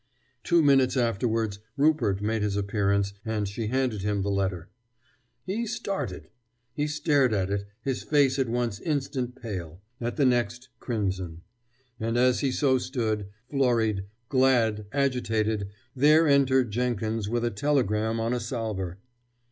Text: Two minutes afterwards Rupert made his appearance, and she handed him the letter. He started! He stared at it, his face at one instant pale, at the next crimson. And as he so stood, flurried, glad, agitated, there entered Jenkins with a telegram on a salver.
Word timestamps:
Two 0.43 0.63
minutes 0.63 0.97
afterwards 0.97 1.59
Rupert 1.77 2.23
made 2.23 2.41
his 2.41 2.55
appearance, 2.57 3.13
and 3.23 3.47
she 3.47 3.67
handed 3.67 4.01
him 4.01 4.23
the 4.23 4.31
letter. 4.31 4.67
He 5.43 5.67
started! 5.67 6.29
He 6.73 6.87
stared 6.87 7.33
at 7.35 7.51
it, 7.51 7.65
his 7.83 8.01
face 8.01 8.39
at 8.39 8.49
one 8.49 8.71
instant 8.83 9.39
pale, 9.39 9.79
at 9.99 10.15
the 10.15 10.25
next 10.25 10.69
crimson. 10.79 11.43
And 11.99 12.17
as 12.17 12.39
he 12.39 12.51
so 12.51 12.79
stood, 12.79 13.27
flurried, 13.51 14.05
glad, 14.27 14.87
agitated, 14.91 15.69
there 15.95 16.27
entered 16.27 16.71
Jenkins 16.71 17.29
with 17.29 17.45
a 17.45 17.51
telegram 17.51 18.19
on 18.19 18.33
a 18.33 18.39
salver. 18.39 18.97